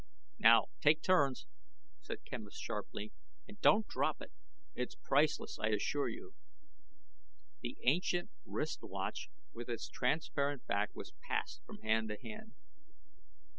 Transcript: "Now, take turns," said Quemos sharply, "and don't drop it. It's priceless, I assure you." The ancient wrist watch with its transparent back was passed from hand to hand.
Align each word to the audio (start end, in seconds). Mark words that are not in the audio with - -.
"Now, 0.39 0.65
take 0.81 1.03
turns," 1.03 1.45
said 2.01 2.25
Quemos 2.27 2.55
sharply, 2.55 3.11
"and 3.47 3.61
don't 3.61 3.85
drop 3.87 4.19
it. 4.19 4.31
It's 4.73 4.95
priceless, 4.95 5.59
I 5.59 5.67
assure 5.67 6.07
you." 6.09 6.33
The 7.61 7.77
ancient 7.83 8.31
wrist 8.43 8.79
watch 8.81 9.29
with 9.53 9.69
its 9.69 9.87
transparent 9.87 10.65
back 10.65 10.89
was 10.95 11.13
passed 11.27 11.61
from 11.67 11.81
hand 11.83 12.09
to 12.09 12.17
hand. 12.19 12.53